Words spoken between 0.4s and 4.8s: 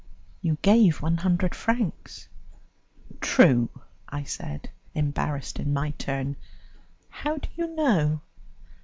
"You gave one hundred francs." "True," I said,